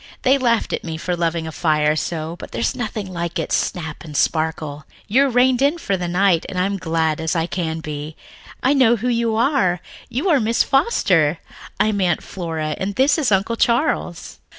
[0.23, 4.03] They laughed at me for loving a fire so, but there's nothing like its snap
[4.03, 4.83] and sparkle.
[5.07, 8.15] You're rained in for the night, and I'm as glad as I can be.
[8.63, 9.79] I know who you are
[10.09, 11.37] you are Miss Foster.
[11.79, 14.39] I'm Aunt Flora, and this is Uncle Charles."